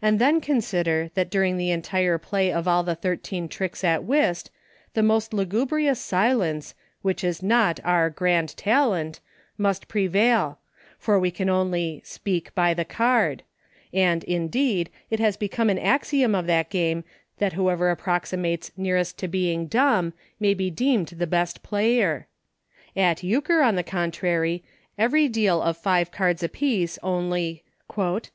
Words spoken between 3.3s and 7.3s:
tricks at Whist, the most lugubrious silence, which